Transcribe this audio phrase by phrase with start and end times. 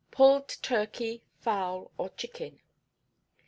[0.09, 2.59] Pulled Turkey, Fowl, or Chicken.